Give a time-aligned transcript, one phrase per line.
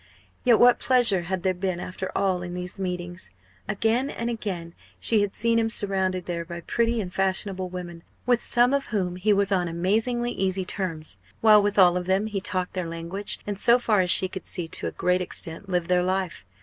[0.43, 3.29] Yet what pleasure had there been after all in these meetings!
[3.67, 8.41] Again and again she had seen him surrounded there by pretty and fashionable women, with
[8.41, 12.41] some of whom he was on amazingly easy terms, while with all of them he
[12.41, 15.87] talked their language, and so far as she could see to a great extent lived
[15.87, 16.45] their life.